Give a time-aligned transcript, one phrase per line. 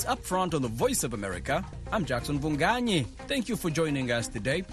[0.00, 1.64] is Upfront on the Voice of America.
[1.92, 3.04] I'm Jackson Mvunganyi.
[3.28, 4.64] Thank you for joining us today.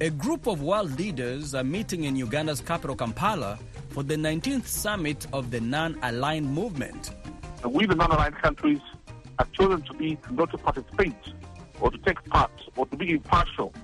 [0.00, 3.58] A group of world leaders are meeting in Uganda's capital, Kampala,
[3.90, 7.10] for the 19th summit of the Non Aligned Movement.
[7.68, 8.80] We, the non aligned countries,
[9.38, 11.14] have chosen to be not to participate
[11.80, 13.74] or to take part or to be impartial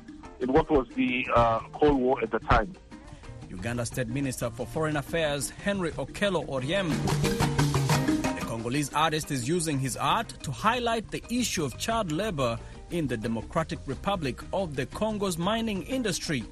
[0.41, 2.73] in what was the uh, Cold War at the time.
[3.50, 7.52] Uganda State Minister for Foreign Affairs Henry Okello Oryem.
[8.63, 12.57] The Congolese artist is using his art to highlight the issue of child labor
[12.93, 16.45] in the Democratic Republic of the Congo's mining industry.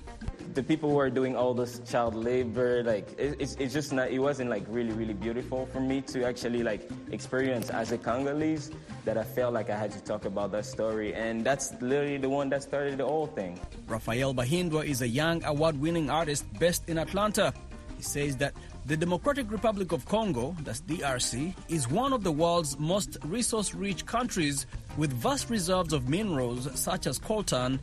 [0.54, 4.18] The people who are doing all this child labor, like it's, it's just not, it
[4.18, 8.72] wasn't like really, really beautiful for me to actually like experience as a Congolese
[9.04, 11.14] that I felt like I had to talk about that story.
[11.14, 13.60] And that's literally the one that started the whole thing.
[13.86, 17.54] Raphael Bahindwa is a young award winning artist based in Atlanta.
[18.00, 18.54] He says that
[18.86, 24.06] the Democratic Republic of Congo, that's DRC, is one of the world's most resource rich
[24.06, 24.64] countries
[24.96, 27.78] with vast reserves of minerals such as coltan,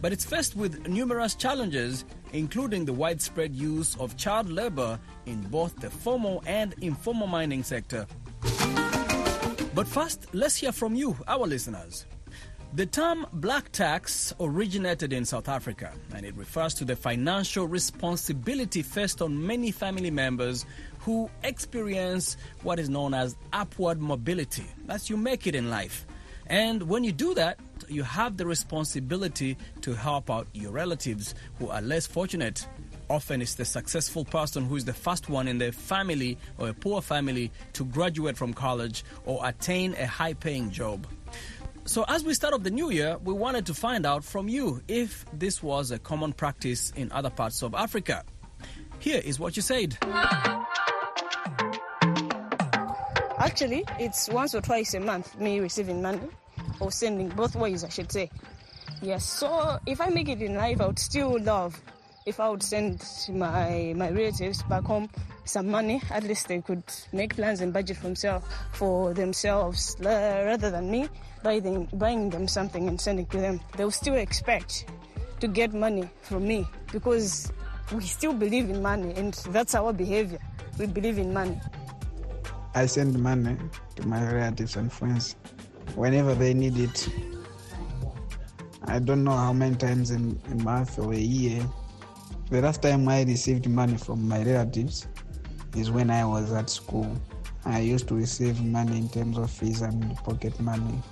[0.00, 5.76] but it's faced with numerous challenges, including the widespread use of child labor in both
[5.76, 8.08] the formal and informal mining sector.
[9.72, 12.06] But first, let's hear from you, our listeners.
[12.72, 18.82] The term black tax originated in South Africa and it refers to the financial responsibility
[18.82, 20.64] faced on many family members
[21.00, 24.66] who experience what is known as upward mobility.
[24.86, 26.06] That's you make it in life.
[26.46, 31.70] And when you do that, you have the responsibility to help out your relatives who
[31.70, 32.68] are less fortunate.
[33.08, 36.74] Often it's the successful person who is the first one in their family or a
[36.74, 41.04] poor family to graduate from college or attain a high paying job.
[41.84, 44.82] So, as we start off the new year, we wanted to find out from you
[44.86, 48.22] if this was a common practice in other parts of Africa.
[48.98, 49.96] Here is what you said.
[53.38, 56.20] Actually, it's once or twice a month me receiving money
[56.80, 58.30] or sending both ways, I should say.
[59.00, 61.80] Yes, so if I make it in life, I would still love
[62.26, 65.08] if I would send my my relatives back home
[65.50, 66.00] some money.
[66.10, 71.08] At least they could make plans and budget for themselves, for themselves rather than me
[71.42, 73.60] buying them, buying them something and sending to them.
[73.76, 74.86] They'll still expect
[75.40, 77.52] to get money from me because
[77.92, 80.38] we still believe in money and that's our behavior.
[80.78, 81.60] We believe in money.
[82.74, 83.56] I send money
[83.96, 85.34] to my relatives and friends
[85.96, 87.08] whenever they need it.
[88.84, 91.66] I don't know how many times in a month or a year.
[92.50, 95.06] The last time I received money from my relatives
[95.76, 97.10] is when I was at school.
[97.64, 101.02] I used to receive money in terms of fees and pocket money.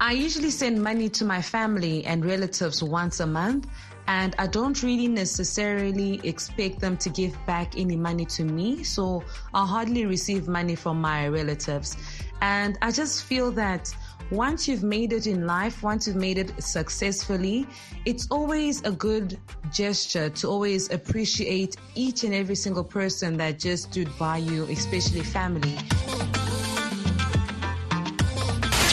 [0.00, 3.66] I usually send money to my family and relatives once a month,
[4.06, 9.24] and I don't really necessarily expect them to give back any money to me, so
[9.52, 11.96] I hardly receive money from my relatives.
[12.40, 13.92] And I just feel that
[14.30, 17.66] once you've made it in life, once you've made it successfully,
[18.04, 19.38] it's always a good
[19.72, 25.22] gesture to always appreciate each and every single person that just stood by you, especially
[25.22, 25.76] family.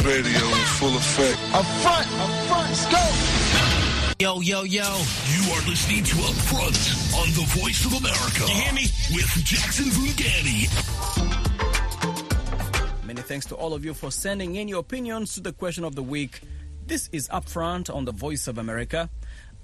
[0.03, 1.39] Radio in full effect.
[1.53, 3.45] Up front, up front, let's go.
[4.19, 5.01] Yo, yo, yo.
[5.33, 6.77] You are listening to Up Front
[7.19, 8.45] on the Voice of America.
[8.47, 8.83] You hear me?
[9.13, 11.54] With Jackson Mvunganyi.
[13.25, 16.03] Thanks to all of you for sending in your opinions to the question of the
[16.03, 16.41] week.
[16.85, 19.09] This is Upfront on the Voice of America.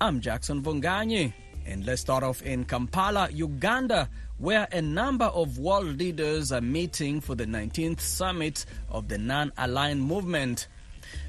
[0.01, 1.31] I'm Jackson Mvunganyi.
[1.67, 7.21] And let's start off in Kampala, Uganda, where a number of world leaders are meeting
[7.21, 10.67] for the 19th summit of the Non Aligned Movement.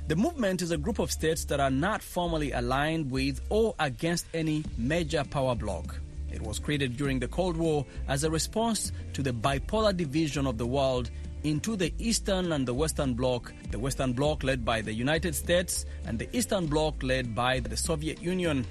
[0.08, 4.24] The movement is a group of states that are not formally aligned with or against
[4.32, 6.00] any major power bloc.
[6.32, 10.56] It was created during the Cold War as a response to the bipolar division of
[10.56, 11.10] the world
[11.44, 15.84] into the Eastern and the Western Bloc, the Western Bloc led by the United States
[16.06, 18.66] and the Eastern Bloc led by the Soviet Union.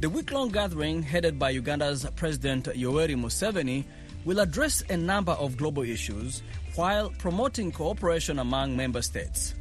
[0.00, 3.84] The week long gathering, headed by Uganda's President Yoweri Museveni,
[4.24, 6.42] will address a number of global issues
[6.76, 9.54] while promoting cooperation among member states.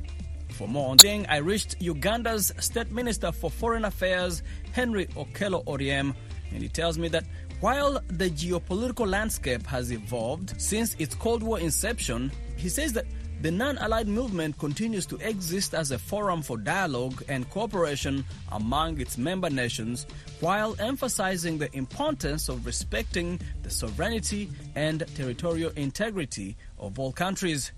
[0.50, 6.13] For more on thing, I reached Uganda's State Minister for Foreign Affairs, Henry Okello Oryem,
[6.51, 7.25] and he tells me that
[7.59, 13.06] while the geopolitical landscape has evolved since its Cold War inception, he says that
[13.42, 19.00] the non aligned movement continues to exist as a forum for dialogue and cooperation among
[19.00, 20.07] its member nations
[20.39, 27.71] while emphasizing the importance of respecting the sovereignty and territorial integrity of all countries.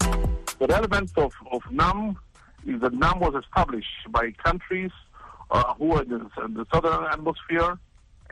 [0.00, 2.16] The relevance of, of NAM
[2.66, 4.90] is that NAM was established by countries
[5.50, 7.78] uh, who are in the, in the southern hemisphere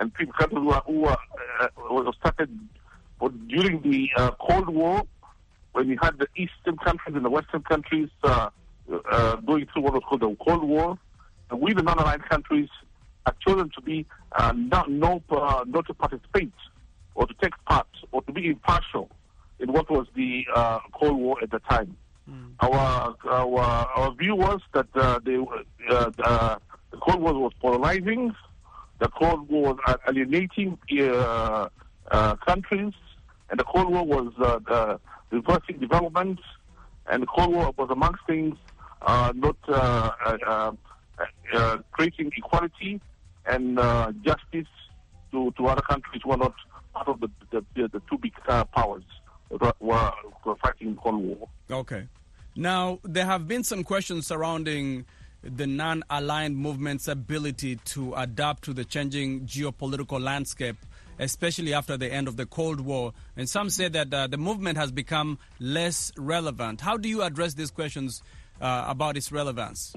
[0.00, 1.18] and people countries who, are, who are,
[1.60, 2.50] uh, was started
[3.48, 5.02] during the uh, Cold War
[5.72, 8.48] when you had the eastern countries and the western countries uh,
[9.12, 10.98] uh, going through what was called the Cold War,
[11.50, 12.68] and we, the non-aligned countries,
[13.26, 16.52] had chosen to be uh, not, no, uh, not to participate
[17.14, 19.10] or to take part or to be impartial
[19.60, 21.94] in what was the uh, Cold War at the time.
[22.28, 22.52] Mm.
[22.60, 23.60] Our, our
[23.96, 26.56] our view was that uh, they, uh, uh,
[26.90, 28.34] the Cold War was polarizing,
[29.00, 31.68] the Cold War was alienating uh,
[32.10, 32.92] uh, countries,
[33.48, 34.98] and the Cold War was uh, uh
[35.30, 36.38] reversing development,
[37.10, 38.56] and the Cold War was amongst things
[39.02, 40.12] uh, not uh,
[41.92, 43.00] creating equality
[43.46, 43.78] and
[44.22, 44.68] justice
[45.32, 46.54] to, to other countries who are not
[46.92, 48.34] part of the, the, the two big
[48.74, 49.04] powers
[49.48, 51.48] were, were fighting the Cold War.
[51.70, 52.06] Okay.
[52.56, 55.06] Now, there have been some questions surrounding
[55.42, 60.76] the non aligned movement's ability to adapt to the changing geopolitical landscape,
[61.18, 63.12] especially after the end of the Cold War.
[63.36, 66.80] And some say that uh, the movement has become less relevant.
[66.80, 68.22] How do you address these questions
[68.60, 69.94] uh, about its relevance?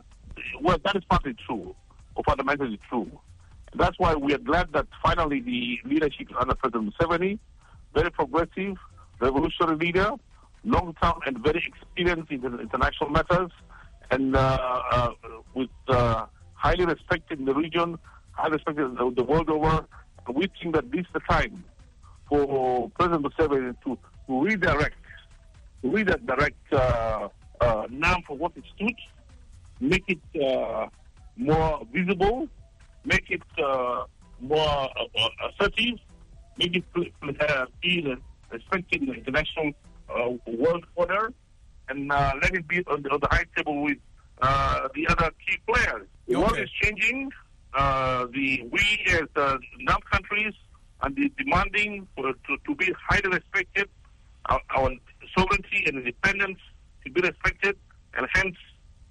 [0.62, 1.75] Well, that is partly true,
[2.16, 3.10] or fundamentally true.
[3.75, 7.40] That's why we are glad that finally the leadership under President Museveni,
[7.94, 8.78] very progressive,
[9.19, 10.12] revolutionary leader,
[10.63, 13.51] long-term and very experienced in international matters,
[14.13, 15.12] and uh, uh,
[15.56, 17.98] with uh, highly respected in the region,
[18.31, 19.86] highly respected the world over.
[20.31, 21.63] We think that this is the time
[22.30, 24.95] for President Museveni to, redirect,
[25.81, 27.27] redirect uh,
[27.60, 28.95] uh, NAM for what it stood,
[29.81, 30.88] make it uh,
[31.36, 32.48] more visible,
[33.04, 34.06] make it uh,
[34.39, 34.89] more
[35.50, 36.00] assertive,
[36.57, 36.86] make it
[37.81, 38.16] be
[38.51, 39.71] respected in the international
[40.48, 41.33] world order,
[41.89, 43.97] and uh, let it be on the, on the high table with
[44.41, 46.07] uh, the other key players.
[46.27, 46.44] The okay.
[46.44, 47.31] world is changing.
[47.74, 50.53] Uh, the we as uh, NAM countries
[51.01, 53.89] are the demanding for, to, to be highly respected,
[54.45, 54.91] our, our,
[55.38, 56.59] sovereignty and independence
[57.03, 57.75] to be respected,
[58.15, 58.56] and hence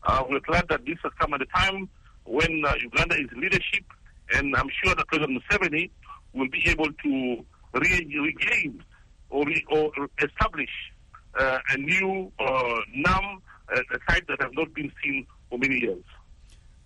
[0.04, 1.88] uh, we're glad that this has come at a time
[2.24, 3.84] when uh, Uganda is leadership,
[4.34, 5.90] and I'm sure that President Museveni
[6.32, 8.82] will be able to re- regain
[9.30, 9.90] or, re- or
[10.22, 10.70] establish
[11.38, 13.42] uh, a new uh, NAM,
[13.74, 16.02] uh, a site that has not been seen for many years.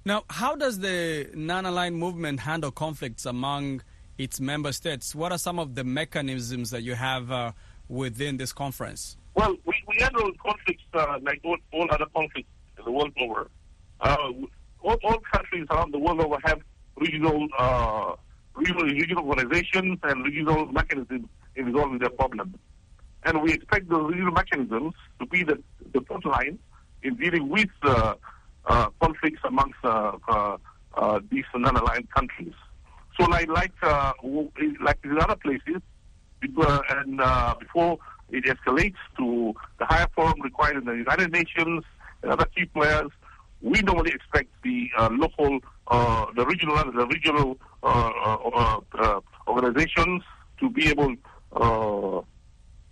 [0.04, 3.82] Now, how does the non-aligned movement handle conflicts among
[4.18, 5.14] its member states?
[5.14, 7.52] What are some of the mechanisms that you have uh,
[7.88, 9.16] within this conference?
[9.34, 12.48] Well, we, we handle conflicts uh, like all, all, other conflicts
[12.78, 13.50] in the world over.
[14.00, 14.16] Uh,
[14.80, 16.60] all, all, countries around the world over have
[16.96, 17.48] regional,
[18.54, 22.54] regional, regional organizations and regional mechanisms in resolving their problems.
[23.26, 25.60] And we expect the regional mechanisms to be the,
[25.92, 26.60] the front line
[27.02, 28.14] in dealing with uh,
[28.66, 30.56] uh, conflicts amongst uh, uh,
[30.96, 32.54] uh these non-aligned countries.
[33.18, 35.82] So, like like like in other places,
[36.42, 37.18] and
[37.58, 37.98] before
[38.30, 41.82] it escalates to the higher forum required in the United Nations
[42.22, 43.10] and other key players,
[43.60, 45.58] we normally expect the local,
[45.90, 47.58] the regional, the regional
[49.48, 50.22] organizations
[50.60, 51.16] to be able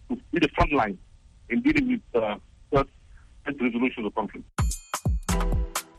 [0.08, 0.98] to be the front line
[1.48, 2.36] in dealing with uh,
[3.46, 4.46] resolution of the conflict.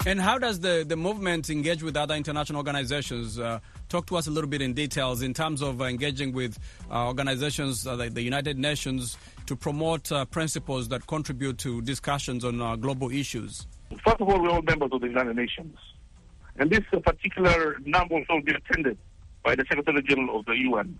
[0.07, 3.40] And how does the, the movement engage with other international organizations?
[3.40, 3.60] Uh,
[3.90, 6.60] talk to us a little bit in details in terms of uh, engaging with
[6.92, 9.18] uh, organizations uh, like the United Nations
[9.48, 13.66] to promote uh, principles that contribute to discussions on uh, global issues.
[14.04, 15.76] First of all, we're all members of the United Nations.
[16.57, 19.00] And this particular number will be attended
[19.44, 21.00] by the Secretary General of the UN.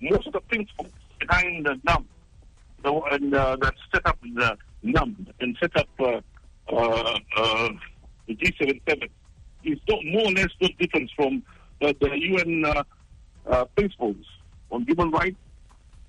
[0.00, 0.90] Most of the principles
[1.20, 2.06] behind the NAM
[2.88, 6.20] the, and, uh, that set up the NAM and set up uh,
[6.72, 7.68] uh, uh,
[8.26, 9.08] the G77
[9.64, 11.42] is more or less no difference from
[11.80, 12.82] the, the UN uh,
[13.46, 14.16] uh, principles
[14.70, 15.36] on human rights,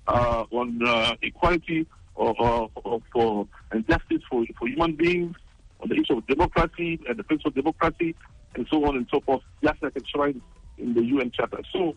[0.06, 5.36] uh, on uh, equality or, or, or for and justice for, for human beings,
[5.80, 8.14] on the issue of democracy and the principle of democracy,
[8.54, 10.40] and so on and so forth, just like enshrined
[10.78, 11.60] in the UN Charter.
[11.72, 11.94] So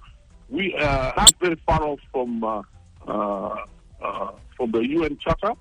[0.50, 2.62] we uh, are very far off from uh,
[3.08, 3.66] uh, uh,
[4.58, 5.54] from the UN Charter,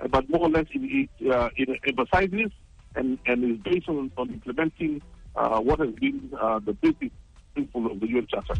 [0.00, 2.50] uh, but more or less it, it, uh, it emphasizes
[2.94, 5.02] and, and is based on, on implementing
[5.34, 6.30] what has been
[6.64, 7.12] the basic
[7.54, 8.54] principle of the UN Charter.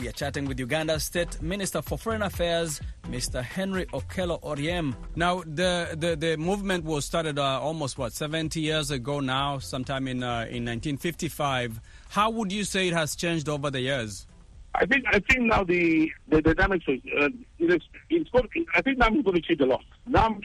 [0.00, 3.42] We are chatting with Uganda State Minister for Foreign Affairs, Mr.
[3.42, 4.94] Henry Okello Oryem.
[5.14, 10.08] Now, the, the, the movement was started uh, almost, what, 70 years ago now, sometime
[10.08, 11.82] in, uh, in 1955.
[12.08, 14.26] How would you say it has changed over the years?
[14.74, 18.98] I think I think now the the dynamics is uh, it's, it's going I think
[18.98, 19.84] NAM is going to change a lot.
[20.06, 20.40] NAM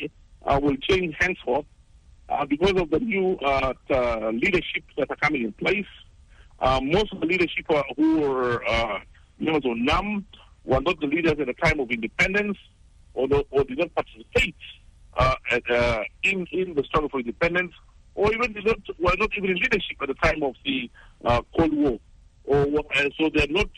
[0.45, 1.65] uh, will change henceforth
[2.29, 5.85] uh, because of the new uh, uh, leadership that are coming in place.
[6.59, 7.65] Uh, most of the leadership
[7.97, 8.99] who were uh,
[9.39, 10.25] members of NAM
[10.63, 12.57] were not the leaders at the time of independence,
[13.13, 14.55] or, the, or did not participate
[15.17, 15.35] uh,
[16.23, 17.73] in in the struggle for independence,
[18.15, 20.89] or even not, were not even in leadership at the time of the
[21.55, 21.99] Cold War,
[22.45, 22.65] or
[23.19, 23.69] so they're not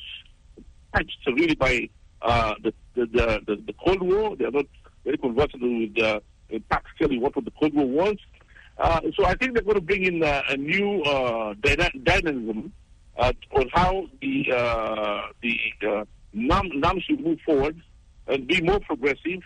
[0.94, 1.90] touched really by
[2.22, 3.06] uh, the, the,
[3.46, 4.36] the the Cold War.
[4.36, 4.66] They're not
[5.04, 6.20] very conversant with uh,
[6.70, 8.18] practically what the Cold War was.
[8.78, 12.72] Uh, so I think they're going to bring in uh, a new uh, dynamism
[13.18, 17.82] uh, on how the uh, the uh, NAM, NAM should move forward
[18.28, 19.42] and be more progressive,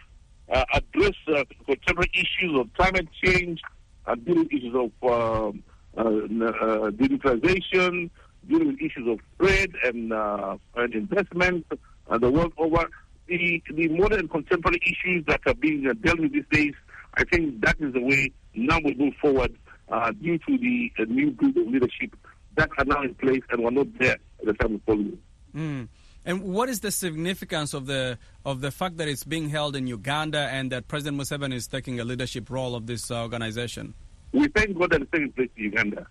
[0.51, 3.61] uh, address uh, contemporary issues of climate change,
[4.07, 5.63] and deal with issues of um,
[5.97, 8.09] uh, uh, digitalization,
[8.47, 11.65] dealing with issues of trade and, uh, and investment
[12.09, 12.89] and the world over.
[13.27, 16.73] The, the modern contemporary issues that are being uh, dealt with these days,
[17.13, 19.55] I think that is the way now we move forward
[19.89, 22.15] uh, due to the uh, new group of leadership
[22.55, 25.17] that are now in place and were not there at the time of polling.
[25.55, 25.87] Mm.
[26.25, 29.87] And what is the significance of the of the fact that it's being held in
[29.87, 33.93] Uganda and that President Museveni is taking a leadership role of this uh, organization?
[34.31, 36.05] We thank God that it's taking place in Uganda.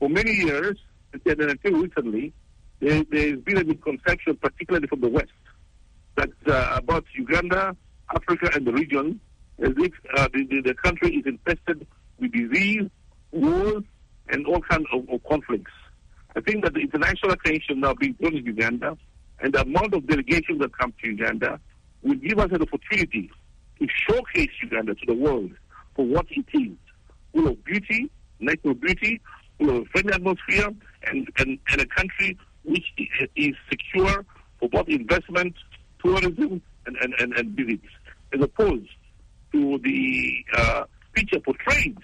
[0.00, 0.78] For many years,
[1.12, 2.32] and until recently,
[2.80, 5.32] there, there's been a misconception, particularly from the West,
[6.16, 7.76] that uh, about Uganda,
[8.14, 9.20] Africa, and the region,
[9.60, 11.86] as if uh, the, the, country is infested
[12.20, 12.88] with disease,
[13.32, 13.82] wars,
[14.28, 15.72] and all kinds of, of conflicts.
[16.36, 18.96] I think that the international attention now being drawn to Uganda
[19.40, 21.58] and the amount of delegations that come to Uganda
[22.02, 23.30] will give us an opportunity
[23.80, 25.50] to showcase Uganda to the world
[25.96, 26.76] for what it is.
[27.34, 28.10] Full of beauty,
[28.40, 29.20] natural beauty,
[29.58, 30.68] full of friendly atmosphere,
[31.04, 32.84] and, and, and a country which
[33.36, 34.24] is secure
[34.58, 35.54] for both investment,
[36.02, 37.86] tourism, and, and, and, and visits,
[38.32, 38.88] as opposed
[39.52, 41.96] to the uh, picture portrayed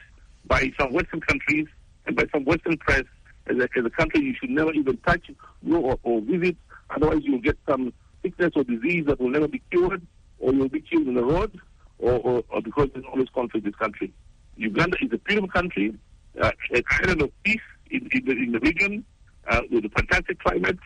[0.46, 1.66] by some Western countries
[2.06, 3.04] and by some Western press
[3.46, 5.30] as a, as a country you should never even touch,
[5.68, 6.56] go or, or visit,
[6.90, 10.06] otherwise you'll get some sickness or disease that will never be cured,
[10.38, 11.60] or you'll be killed on the road,
[11.98, 14.12] or, or, or because there's always conflict in this country.
[14.56, 15.94] Uganda is a beautiful country,
[16.40, 17.60] uh, an island of peace
[17.94, 19.04] in, in, the, in the region,
[19.48, 20.78] uh, with a fantastic climate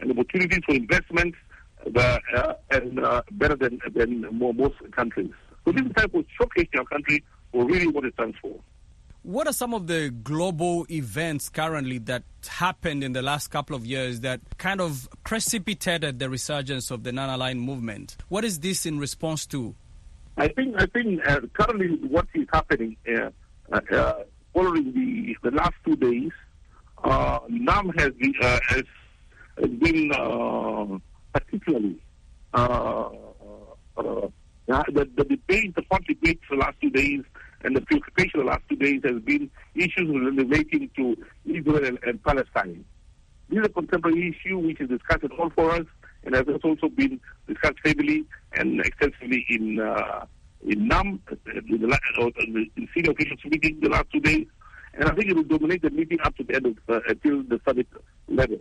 [0.00, 1.34] and opportunities for investment,
[1.96, 5.30] uh, uh, and uh, better than, than more, most countries.
[5.64, 8.58] So this type of showcasing our country for really what it stands for.
[9.22, 13.86] What are some of the global events currently that happened in the last couple of
[13.86, 18.16] years that kind of precipitated the resurgence of the non-aligned movement?
[18.28, 19.74] What is this in response to?
[20.36, 23.30] I think I think uh, currently what is happening uh,
[23.72, 24.12] uh,
[24.52, 26.32] following the the last two days,
[27.04, 28.82] uh, NAM has been, uh, has,
[29.78, 30.98] been uh,
[31.32, 32.00] particularly
[32.54, 33.10] uh,
[33.96, 34.28] uh,
[34.66, 37.22] the, the debate, the hot debate for the last two days
[37.62, 42.22] and the preoccupation the last two days has been issues relating to Israel and, and
[42.22, 42.84] Palestine.
[43.48, 45.88] This is a contemporary issue which is discussed at all forums
[46.24, 50.26] and has also been discussed heavily and extensively in uh,
[50.66, 51.20] in NAM,
[51.54, 54.46] in the, the senior officials meeting the last two days.
[54.96, 57.42] And I think it will dominate the meeting up to the end of uh, until
[57.42, 57.86] the summit
[58.28, 58.58] level.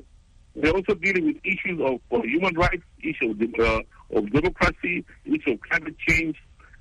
[0.56, 3.82] We're also dealing with issues of uh, human rights, issues of, uh,
[4.18, 6.36] of democracy, issues of climate change.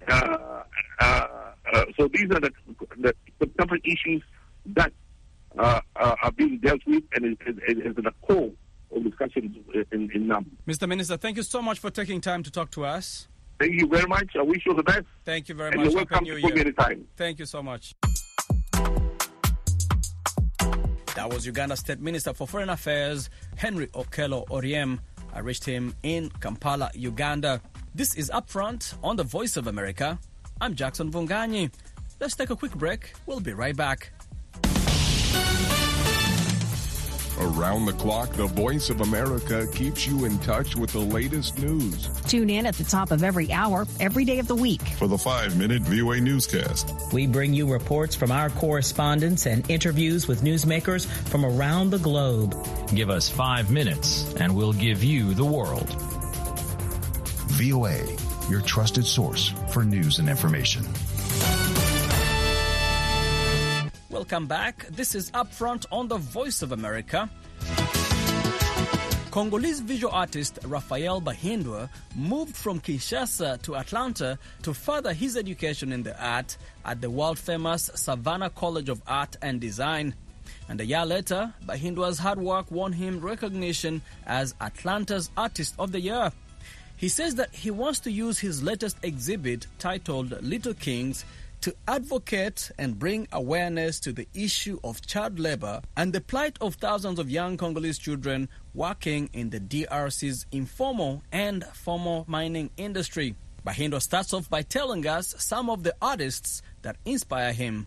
[0.08, 0.62] Uh,
[1.00, 1.26] uh,
[1.72, 2.50] uh, so these are the,
[2.98, 4.22] the contemporary issues
[4.66, 4.92] that
[5.58, 8.50] uh, are being dealt with and is, is, is at the core
[8.94, 9.56] of discussions
[9.92, 10.50] in, in NAM.
[10.66, 10.88] Mr.
[10.88, 13.28] Minister, thank you so much for taking time to talk to us.
[13.58, 14.30] Thank you very much.
[14.36, 15.04] I wish you the best.
[15.24, 15.92] Thank you very and much.
[15.92, 16.58] You're welcome to New Year.
[16.58, 17.06] anytime.
[17.16, 17.94] Thank you so much.
[21.14, 24.98] That was Uganda State Minister for Foreign Affairs, Henry Okello Oryem.
[25.34, 27.60] I reached him in Kampala, Uganda.
[27.94, 30.18] This is Upfront on the Voice of America.
[30.58, 31.70] I'm Jackson Mvunganyi.
[32.18, 33.12] Let's take a quick break.
[33.26, 34.10] We'll be right back.
[37.38, 42.08] Around the clock, the Voice of America keeps you in touch with the latest news.
[42.28, 44.82] Tune in at the top of every hour, every day of the week.
[44.98, 50.28] For the five minute VOA newscast, We bring you reports from our correspondents and interviews
[50.28, 52.54] with newsmakers from around the globe.
[52.94, 55.88] Give us five minutes and we'll give you the world.
[57.52, 57.98] VOA,
[58.50, 60.84] your trusted source for news and information.
[64.32, 64.86] Welcome back.
[64.86, 67.28] This is Upfront on the Voice of America.
[69.30, 76.02] Congolese visual artist Raphael Bahindwa moved from Kinshasa to Atlanta to further his education in
[76.02, 80.14] the art at the world famous Savannah College of Art and Design.
[80.66, 86.00] And a year later, Bahindwa's hard work won him recognition as Atlanta's Artist of the
[86.00, 86.32] Year.
[86.96, 91.26] He says that he wants to use his latest exhibit titled Little Kings
[91.62, 96.74] to advocate and bring awareness to the issue of child labor and the plight of
[96.74, 103.36] thousands of young Congolese children working in the DRC's informal and formal mining industry.
[103.64, 107.86] Bahindwa starts off by telling us some of the artists that inspire him.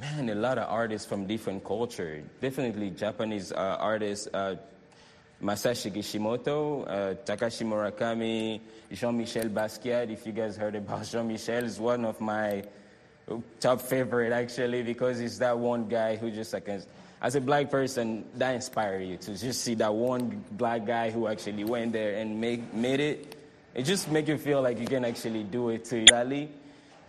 [0.00, 2.22] Man, a lot of artists from different culture.
[2.40, 4.28] Definitely Japanese uh, artists.
[4.32, 4.56] Uh,
[5.42, 8.60] Masashi Kishimoto, uh, Takashi Murakami,
[8.92, 10.08] Jean-Michel Basquiat.
[10.12, 12.62] If you guys heard about Jean-Michel, is one of my
[13.60, 16.68] top favorite actually because he's that one guy who just like
[17.22, 21.28] as a black person that inspire you to just see that one black guy who
[21.28, 23.36] actually went there and make, made it.
[23.74, 26.48] It just make you feel like you can actually do it too Dali.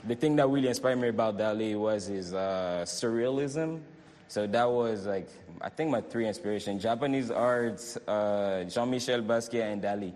[0.05, 3.81] The thing that really inspired me about Dali was his uh, surrealism.
[4.27, 5.29] So that was like
[5.61, 10.13] I think my three inspirations: Japanese art, uh, Jean-Michel Basquiat, and Dali.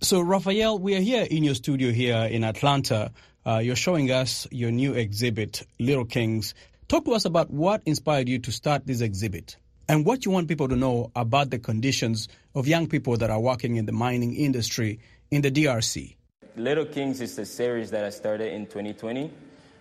[0.00, 3.10] So, Raphael, we are here in your studio here in Atlanta.
[3.46, 6.54] Uh, you're showing us your new exhibit, Little Kings.
[6.88, 10.48] Talk to us about what inspired you to start this exhibit and what you want
[10.48, 14.34] people to know about the conditions of young people that are working in the mining
[14.34, 14.98] industry
[15.30, 16.16] in the DRC.
[16.56, 19.30] Little Kings is a series that I started in 2020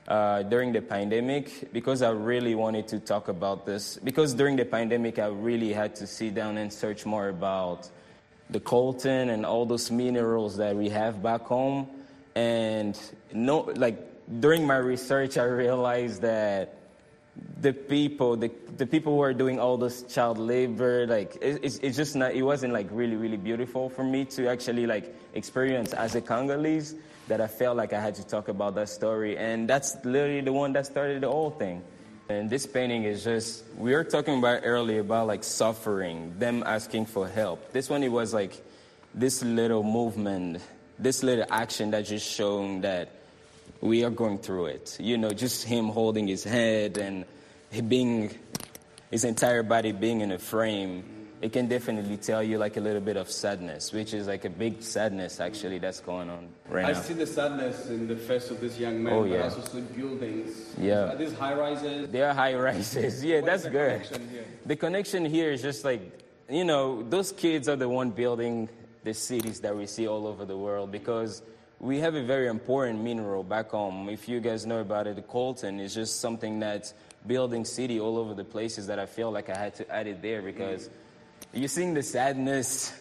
[0.09, 3.97] uh, during the pandemic because I really wanted to talk about this.
[4.03, 7.89] Because during the pandemic, I really had to sit down and search more about
[8.49, 11.87] the coltan and all those minerals that we have back home.
[12.35, 12.99] And
[13.33, 13.97] no, like
[14.39, 16.77] during my research, I realized that
[17.61, 21.77] the people, the, the people who are doing all this child labor, like it, it's,
[21.79, 25.93] it's just not, it wasn't like really, really beautiful for me to actually like experience
[25.93, 26.95] as a Congolese
[27.27, 29.37] that I felt like I had to talk about that story.
[29.37, 31.81] And that's literally the one that started the whole thing.
[32.29, 37.05] And this painting is just, we were talking about earlier about like suffering, them asking
[37.07, 37.71] for help.
[37.71, 38.61] This one, it was like
[39.13, 40.61] this little movement,
[40.99, 43.09] this little action that just showing that
[43.83, 44.97] we are going through it.
[44.99, 47.25] You know, just him holding his head and
[47.89, 48.31] being,
[49.11, 51.03] his entire body being in a frame
[51.41, 54.49] it can definitely tell you like a little bit of sadness, which is like a
[54.49, 57.01] big sadness actually that's going on right I now.
[57.01, 59.43] see the sadness in the face of this young man, Oh, yeah.
[59.43, 60.73] also see buildings.
[60.79, 61.11] Yeah.
[61.11, 62.09] Are these high rises?
[62.09, 63.21] They are high rises.
[63.25, 64.03] Yeah, What that's the good.
[64.03, 64.29] connection?
[64.65, 66.01] The connection here is just like,
[66.49, 68.69] you know, those kids are the one building
[69.03, 71.41] the cities that we see all over the world because
[71.83, 74.07] we have a very important mineral back home.
[74.07, 76.93] If you guys know about it, the coltan is just something that's
[77.27, 80.21] building city all over the places that I feel like I had to add it
[80.21, 80.89] there because
[81.51, 82.93] you're seeing the sadness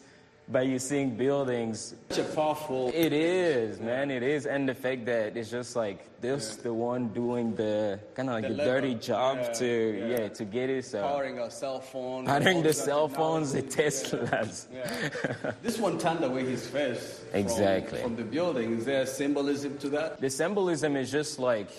[0.52, 1.94] by you seeing buildings.
[2.10, 2.90] Such a powerful.
[2.94, 4.10] It is, man.
[4.10, 8.28] It is, and the fact that it's just like this, the one doing the kind
[8.28, 9.66] of like The the, dirty job Yeah, to
[9.98, 10.06] yeah.
[10.20, 10.28] yeah.
[10.28, 10.84] to get it.
[10.84, 12.26] So Powering a cell phone.
[12.26, 13.62] powering the cell phones, the.
[13.62, 14.66] Teslas.
[14.72, 15.52] Yeah.
[15.62, 17.20] this one turned away his face.
[17.30, 18.02] from- Exactly.
[18.02, 18.76] From, the building.
[18.76, 20.20] Is there a symbolism to that?
[20.20, 21.70] The symbolism is just like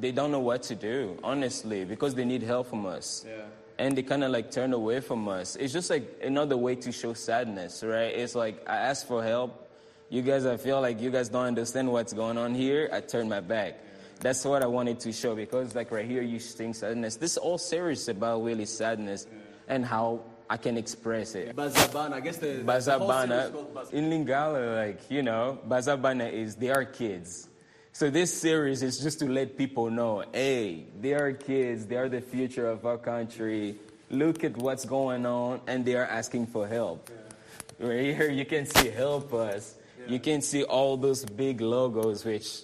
[0.00, 3.24] they don't know what to do, honestly, because they need help from us.
[3.26, 3.42] Yeah.
[3.78, 5.56] And they kind of like turn away from us.
[5.56, 8.14] It's just like another way to show sadness, right?
[8.14, 9.68] It's like I ask for help.
[10.10, 12.88] You guys, I feel like you guys don't understand what's going on here.
[12.92, 13.80] I turn my back.
[14.20, 17.16] That's what I wanted to show because, like, right here, you sing sadness.
[17.16, 19.26] This is all serious about really sadness
[19.66, 21.56] and how I can express it.
[21.56, 22.12] Bazabana.
[22.12, 26.32] I guess the, the whole series Bazabana called Baz- in Lingala, like you know, Bazabana
[26.32, 27.48] is they are kids.
[27.94, 31.86] So this series is just to let people know, hey, they are kids.
[31.86, 33.76] They are the future of our country.
[34.10, 37.08] Look at what's going on, and they are asking for help.
[37.78, 39.76] Right here, you can see help us.
[40.08, 42.62] You can see all those big logos, which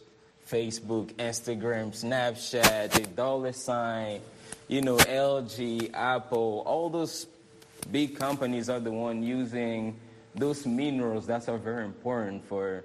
[0.49, 4.23] Facebook, Instagram, Snapchat, the dollar sign,
[4.67, 7.29] you know, LG, Apple, all those
[7.93, 9.97] big companies are the one using
[10.35, 12.83] those minerals that are very important for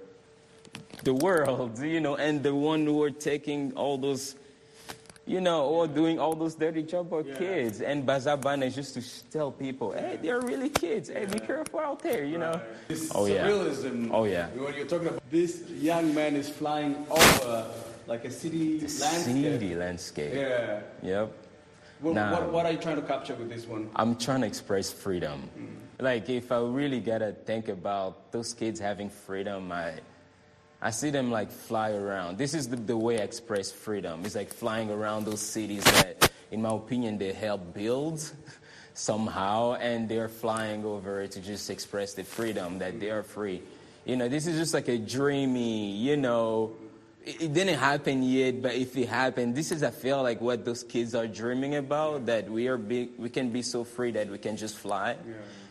[1.04, 4.34] the world, you know, and the one who are taking all those,
[5.26, 7.80] you know, or doing all those dirty job for kids.
[7.80, 11.08] And Bazabana is just to sh- tell people, hey, they're really kids.
[11.08, 12.60] Hey, be careful out there, you know.
[12.88, 13.46] This Oh, yeah.
[13.46, 14.10] surrealism.
[14.12, 14.48] Oh, yeah.
[14.50, 17.66] When you're talking about this young man is flying over
[18.06, 19.34] like a city landscape.
[19.34, 20.34] City landscape.
[20.34, 20.80] Yeah.
[21.02, 21.32] Yep.
[22.00, 23.90] What, Now- what, what are you trying to capture with this one?
[23.96, 25.48] I'm trying to express freedom.
[25.58, 26.02] Mm.
[26.02, 29.94] Like, if I really gotta think about those kids having freedom, I,
[30.86, 32.38] I see them like fly around.
[32.38, 34.24] This is the, the way I express freedom.
[34.24, 38.20] It's like flying around those cities that, in my opinion, they help build
[38.94, 43.62] somehow, and they're flying over to just express the freedom that they are free.
[44.04, 46.76] You know, this is just like a dreamy, you know,
[47.26, 50.82] it, didn't happen yet, but if it happened, this is I feel like what those
[50.82, 52.26] kids are dreaming about.
[52.26, 55.16] That we are big, we can be so free that we can just fly.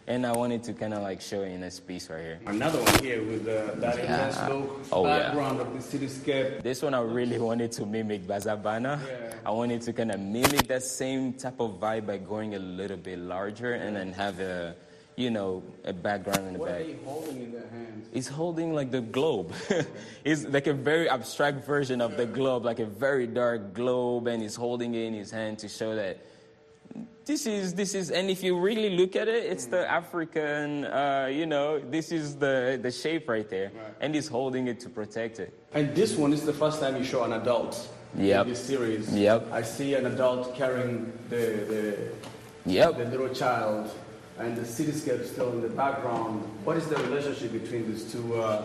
[0.08, 2.40] And I wanted to kind of like show you in this piece right here.
[2.46, 4.48] Another one here with uh, that Yeah.
[4.92, 5.18] Oh, yeah.
[5.18, 6.62] background of the cityscape.
[6.62, 9.00] This one I really wanted to mimic Bazabana.
[9.02, 9.34] Yeah.
[9.44, 12.98] I wanted to kind of mimic that same type of vibe by going a little
[12.98, 14.76] bit larger and then have a,
[15.16, 16.82] you know, a background in the What back.
[16.82, 18.08] are they holding in their hands?
[18.14, 19.54] He's holding like the globe.
[20.24, 24.42] it's like a very abstract version of the globe, like a very dark globe, and
[24.42, 26.18] he's holding it in his hand to show that
[27.26, 28.12] this is this is.
[28.12, 30.86] And if you really look at it, it's the African.
[30.86, 34.90] Uh, you know, this is the the shape right there, and he's holding it to
[34.90, 35.52] protect it.
[35.74, 38.46] And this one is the first time you show an adult Yep.
[38.46, 39.14] in this series.
[39.14, 39.52] Yep.
[39.52, 41.36] I see an adult carrying the
[41.68, 41.98] the,
[42.68, 42.98] Yep.
[42.98, 43.92] the little child,
[44.38, 46.44] and the cityscape still in the background.
[46.64, 48.64] What is the relationship between these two uh,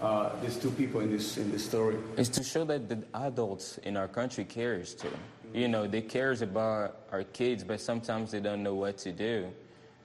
[0.00, 1.96] uh, these two people in this in this story?
[2.16, 5.10] is to show that the adults in our country cares too.
[5.52, 9.48] You know, they cares about our kids, but sometimes they don't know what to do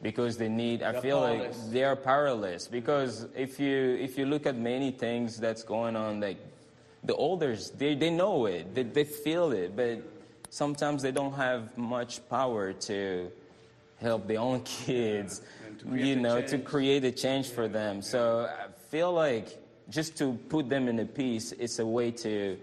[0.02, 0.82] because they need.
[0.82, 1.58] I They're feel powerless.
[1.64, 5.96] like they are powerless because if you if you look at many things that's going
[5.96, 6.38] on, like
[7.04, 10.02] the elders, they they know it, they they feel it, but
[10.50, 13.30] sometimes they don't have much power to
[14.04, 15.42] help their own kids.
[15.90, 18.02] create You know, to create a change for them.
[18.02, 19.48] So I feel like
[19.90, 22.58] just to put them in a piece, it's a way to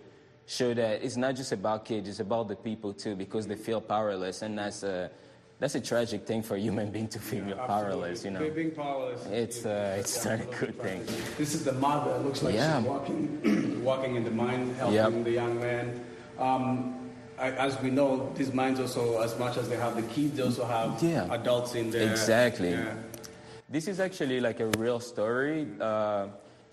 [0.46, 3.81] show that it's not just about kids, it's about the people too, because they feel
[3.81, 5.11] powerless, and that's a
[5.59, 8.24] that's a tragic thing for a human being to feel powerless.
[8.24, 9.26] You know, Being- powerless.
[9.26, 11.05] it's uh, it's not a good thing.
[11.37, 12.12] This is the mother.
[12.16, 12.79] It looks like Yeah.
[12.81, 15.24] she's walking, walking in the mine, helping Yep.
[15.24, 16.00] the young man.
[16.38, 16.96] Um,
[17.40, 20.64] as we know, these mines also, as much as they have the kids, they also
[20.64, 21.26] have Yeah.
[21.33, 22.11] adults in there.
[22.11, 22.70] Exactly.
[22.70, 22.94] Yeah.
[23.68, 25.66] This is actually like a real story.
[25.81, 26.26] Uh,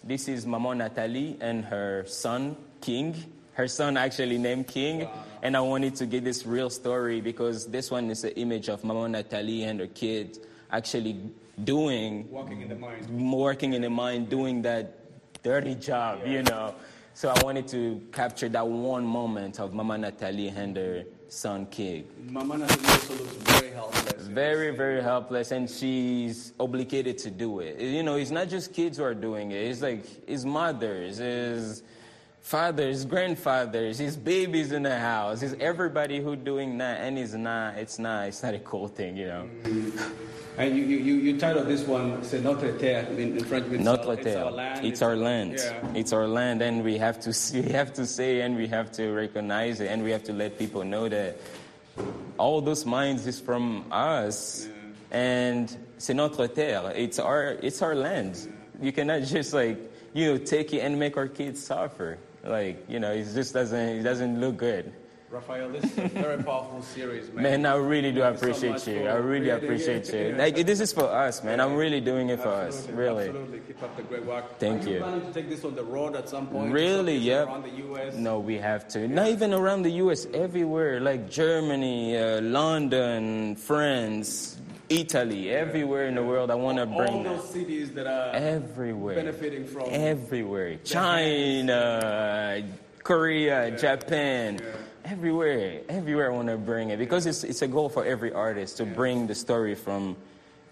[0.04, 3.16] this is Maman Natalie and her son, King.
[3.54, 5.08] Her son actually named King.
[5.42, 8.84] And I wanted to get this real story because this one is an image of
[8.84, 10.38] Maman Natalie and her kid
[10.72, 11.18] actually
[11.64, 13.32] doing, Walking in the mine.
[13.32, 14.94] working in the mine, doing that
[15.44, 16.74] dirty job, you know.
[17.18, 22.06] So I wanted to capture that one moment of Mama Natalie and her son, King.
[22.30, 24.28] Mama Natalie also looks very helpless.
[24.28, 27.80] Very, very helpless, and she's obligated to do it.
[27.82, 29.66] You know, it's not just kids who are doing it.
[29.66, 31.82] It's like it's mothers, his
[32.48, 35.42] fathers, grandfathers, his babies in the house.
[35.42, 37.76] his everybody who doing that, and it's not.
[37.78, 38.30] It's not.
[38.30, 39.50] It's not a cool thing, you know.
[39.64, 40.14] Mm-hmm.
[40.58, 43.68] And you, you, you, titled this one, c'est Notre Terre, in, in French.
[43.70, 44.46] It's Notre our, it's Terre.
[44.46, 44.86] our land.
[44.86, 45.54] It's our land.
[45.58, 45.94] Yeah.
[45.94, 48.94] It's our land, and we have to see, we have to say, and we have
[48.94, 51.36] to recognize it, and we have to let people know that
[52.38, 54.70] all those mines is from us,
[55.12, 56.94] and c'est notre terre.
[56.96, 58.48] It's our, it's our land.
[58.82, 59.78] You cannot just like,
[60.14, 62.18] you know, take it and make our kids suffer.
[62.48, 64.94] Like, you know, it just doesn't, it doesn't look good.
[65.30, 67.44] Raphael, this is a very powerful series, man.
[67.44, 69.08] Man, I really do Thank you so appreciate you.
[69.10, 70.36] I really appreciate you.
[70.38, 71.60] Like, this is for us, man.
[71.60, 72.88] I'm really doing it for us.
[72.88, 73.28] Really.
[73.28, 73.60] Absolutely.
[73.60, 74.58] Keep up the great work.
[74.58, 74.94] Thank Are you.
[74.94, 75.00] you.
[75.02, 76.72] planning to take this on the road at some point?
[76.72, 77.18] Really?
[77.18, 77.48] Yep.
[77.48, 78.16] Around the U.S.
[78.16, 79.06] No, we have to.
[79.10, 80.28] Not even around the U.S.
[80.34, 84.58] Everywhere, like Germany, uh, London, France,
[84.90, 86.50] Italy, everywhere in the world.
[86.52, 89.16] I want to bring All those cities that are Everywhere.
[89.16, 90.78] benefiting from Everywhere.
[90.84, 92.64] China,
[93.04, 94.60] Korea, Japan.
[95.06, 95.82] Everywhere.
[95.90, 98.86] Everywhere I want to bring it because it's, it's a goal for every artist to
[98.86, 100.16] bring the story from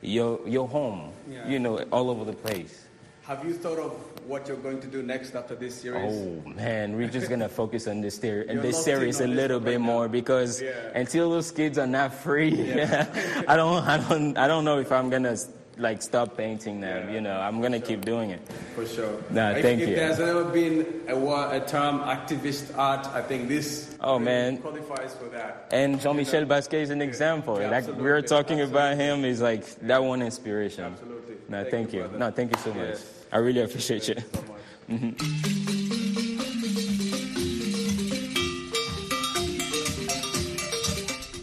[0.02, 1.48] your, your home, Yeah.
[1.48, 2.85] you know, all over the place.
[3.28, 3.92] Have you thought of
[4.28, 6.14] what you're going to do next after this series?
[6.14, 9.72] Oh man, we're just gonna focus on this theory and this series a little bit
[9.72, 10.72] right more because Yeah.
[10.94, 15.10] until those kids are not free, I don't, I don't, I don't know if I'm
[15.10, 15.36] gonna
[15.78, 17.12] like stop painting them.
[17.12, 18.42] You know, I'm gonna keep doing it.
[18.76, 19.18] For sure.
[19.32, 19.96] Nah, if, thank if you.
[19.96, 24.58] there's ever been a, a term activist art, I think this Oh, really man.
[24.60, 25.68] qualifies for that.
[25.72, 27.60] And Jean-Michel Basquiat is an example.
[27.60, 30.84] Yeah, like we were absolutely, talking about him, is like that one inspiration.
[30.86, 31.36] Absolutely.
[31.50, 32.18] No, Thank thank, you, you.
[32.20, 32.98] No, thank you so much.
[33.36, 33.42] Yes.
[33.42, 34.16] I really appreciate you.
[34.16, 35.02] Thank you so much.
[35.02, 36.26] Mhm.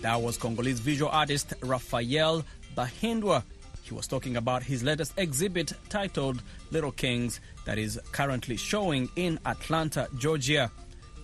[0.02, 2.44] That was Congolese visual artist Raphael
[2.76, 3.44] Bahindwa.
[3.82, 9.38] He was talking about his latest exhibit titled Little Kings that is currently showing in
[9.46, 10.70] Atlanta, Georgia.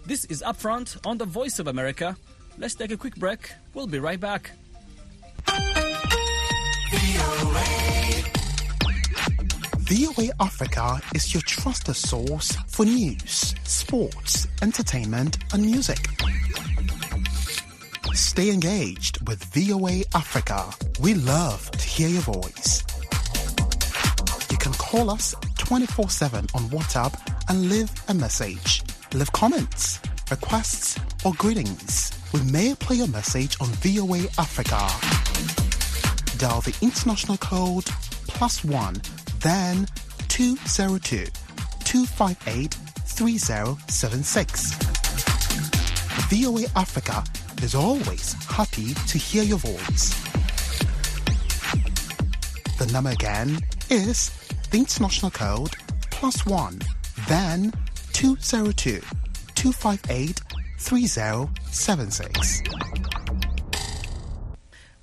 [0.06, 2.16] This is Upfront on the Voice of America.
[2.56, 3.50] Let's take a quick break.
[3.74, 4.52] We'll be right back.
[9.88, 15.98] VOA Africa is your trusted source for news, sports, entertainment, and music.
[18.12, 20.68] Stay engaged with VOA Africa.
[21.00, 22.82] We love to hear your voice.
[24.50, 28.82] You can call us 24 7 on WhatsApp and leave a message.
[29.14, 32.12] Leave comments, requests, or greetings.
[32.34, 34.86] We may play your message on VOA Africa.
[36.36, 37.86] Dial the international code
[38.28, 38.94] plus one,
[39.40, 39.86] then
[40.28, 41.26] 202
[41.84, 42.74] 258
[43.06, 44.72] 3076.
[46.28, 47.24] VOA Africa
[47.62, 50.14] is always happy to hear your voice.
[52.78, 53.58] The number again
[53.90, 54.30] is
[54.70, 55.74] the international code
[56.10, 56.78] plus one,
[57.28, 57.72] then
[58.12, 59.00] 202
[59.54, 60.40] 258
[60.78, 62.62] 3076.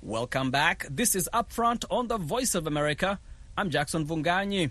[0.02, 0.86] Welcome back.
[0.88, 3.18] This is Upfront on the Voice of America.
[3.58, 4.70] I'm Jackson Mvunganyi.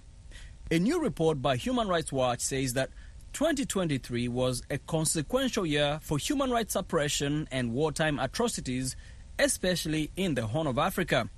[0.69, 2.91] A new report by Human Rights Watch says that
[3.33, 8.95] 2023 was a consequential year for human rights suppression and wartime atrocities,
[9.39, 11.31] especially in the Horn of Africa.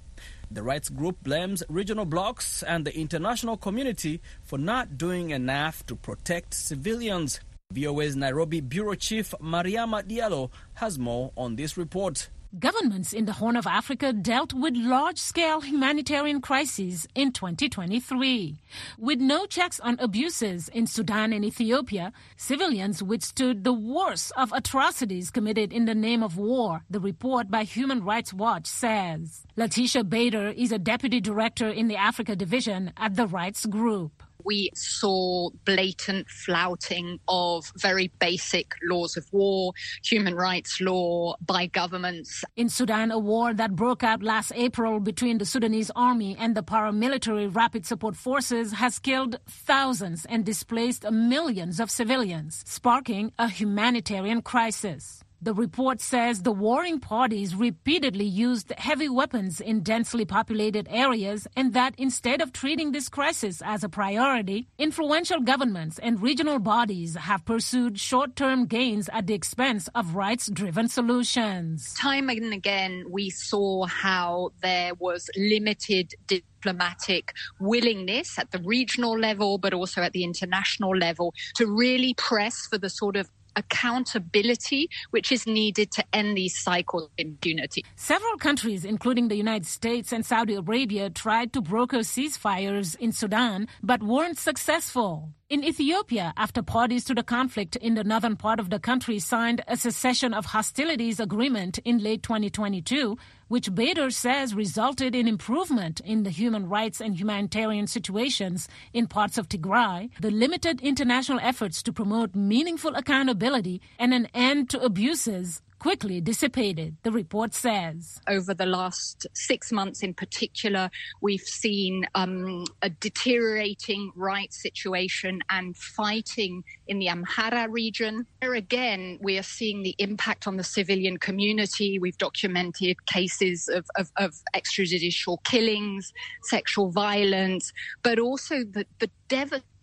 [0.52, 5.96] The rights group blames regional blocs and the international community for not doing enough to
[5.96, 7.40] protect civilians.
[7.74, 12.28] VOA's Nairobi Bureau Chief Mariama Diallo has more on this report.
[12.58, 18.56] Governments in the Horn of Africa dealt with large scale humanitarian crises in 2023.
[18.98, 25.30] With no checks on abuses in Sudan and Ethiopia, civilians withstood the worst of atrocities
[25.30, 29.46] committed in the name of war, the report by Human Rights Watch says.
[29.58, 34.72] Laetitia Bader is a deputy director in the Africa division at the Rights Group we
[34.74, 42.46] saw blatant flouting of very basic laws of war, human rights law by governments.
[42.56, 46.64] In Sudan, a war that broke out last April between the Sudanese army and the
[46.64, 54.42] paramilitary rapid support forces has killed thousands and displaced millions of civilians, sparking a humanitarian
[54.42, 55.26] crisis.
[55.40, 61.74] The report says the warring parties repeatedly used heavy weapons in densely populated areas and
[61.74, 67.46] that instead of treating this crisis as a priority, influential governments and regional bodies have
[67.46, 71.94] pursued short-term gains at the expense of rights-driven solutions.
[71.94, 79.60] Time and again, we saw how there was limited diplomatic willingness at the regional level,
[79.60, 85.32] but also at the international level to really press for the sort of accountability which
[85.32, 87.84] is needed to end these cycles of impunity.
[87.96, 93.68] Several countries, including the United States and Saudi Arabia, tried to broker ceasefires in Sudan
[93.84, 95.34] but weren't successful.
[95.50, 99.64] In Ethiopia, after parties to the conflict in the northern part of the country signed
[99.66, 106.24] a cessation of hostilities agreement in late 2022, which Bader says resulted in improvement in
[106.24, 111.94] the human rights and humanitarian situations in parts of Tigray, the limited international efforts to
[111.94, 118.20] promote meaningful accountability and an end to abuses quickly dissipated, the report says.
[118.28, 120.90] Over the last six months in particular,
[121.22, 128.26] we've seen um, a deteriorating rights situation and fighting in the Amhara region.
[128.42, 132.00] There again, we are seeing the impact on the civilian community.
[132.00, 136.14] We've documented cases of, of, of extrajudicial killings,
[136.44, 137.72] sexual violence,
[138.04, 139.10] but also the, the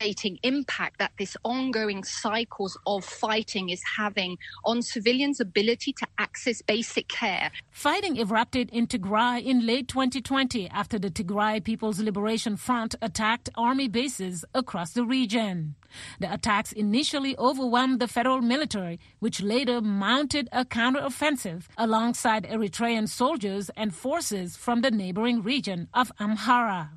[0.05, 6.61] devastating impact that this ongoing cycles of fighting is having on civilians' ability to access
[6.63, 7.51] basic care.
[7.71, 13.89] Fighting erupted in Tigray in late 2020 after the Tigray People's Liberation Front attacked army
[13.89, 15.75] bases across the region.
[16.21, 23.71] The attacks initially overwhelmed the federal military, which later mounted a counteroffensive alongside Eritrean soldiers
[23.77, 26.91] and forces from the neighboring region of Amhara.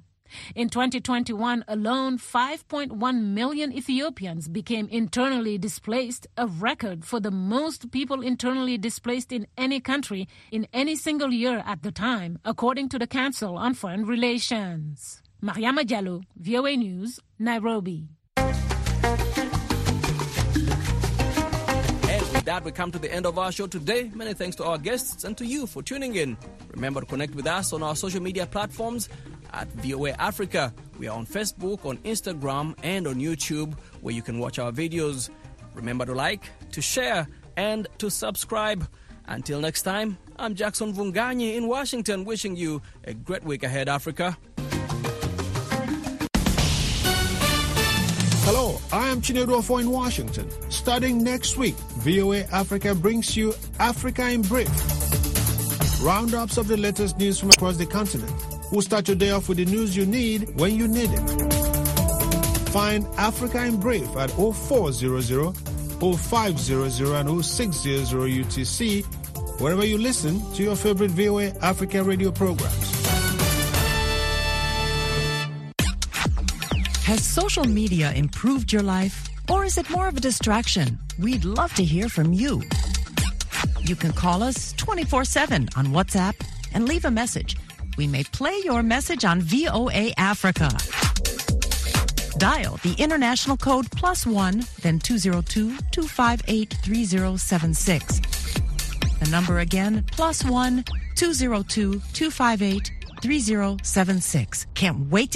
[0.55, 8.21] In 2021 alone, 5.1 million Ethiopians became internally displaced, a record for the most people
[8.21, 13.07] internally displaced in any country in any single year at the time, according to the
[13.07, 15.21] Council on Foreign Relations.
[15.43, 18.07] Mariama Diallo, VOA News, Nairobi.
[22.47, 24.09] That, we come to the end of our show today.
[24.15, 26.37] Many thanks to our guests and to you for tuning in.
[26.71, 29.09] Remember to connect with us on our social media platforms
[29.53, 30.73] at VOA Africa.
[30.97, 35.29] We are on Facebook, on Instagram, and on YouTube, where you can watch our videos.
[35.73, 38.87] Remember to like, to share, and to subscribe.
[39.27, 44.37] Until next time, I'm Jackson Mvunganyi in Washington, wishing you a great week ahead, Africa.
[48.49, 50.49] Hello, I am Chinedu in Washington.
[50.71, 54.69] Starting next week, VOA Africa brings you Africa in Brief.
[56.01, 58.46] Roundups of the latest news from across the continent.
[58.71, 61.29] We'll start your day off with the news you need when you need it.
[62.69, 65.55] Find Africa in Brief at 0400,
[65.99, 69.05] 0500, and 0600 UTC,
[69.61, 72.97] wherever you listen to your favorite VOA Africa radio programs.
[77.05, 79.29] Has social media improved your life?
[79.49, 80.99] Or is it more of a distraction?
[81.17, 82.61] We'd love to hear from you.
[83.81, 86.35] You can call us 24 7 on WhatsApp
[86.73, 87.55] and leave a message.
[87.97, 90.69] We may play your message on VOA Africa.
[92.37, 98.19] Dial the international code plus one, then 202 258 3076.
[99.19, 104.67] The number again, plus one 202 258 3076.
[104.75, 105.35] Can't wait to